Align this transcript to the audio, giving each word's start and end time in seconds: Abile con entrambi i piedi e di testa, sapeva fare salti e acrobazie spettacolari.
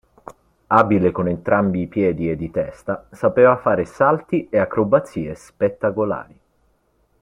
Abile 0.67 1.11
con 1.11 1.27
entrambi 1.27 1.81
i 1.81 1.87
piedi 1.87 2.27
e 2.31 2.35
di 2.35 2.49
testa, 2.49 3.05
sapeva 3.11 3.55
fare 3.57 3.85
salti 3.85 4.49
e 4.49 4.57
acrobazie 4.57 5.35
spettacolari. 5.35 6.39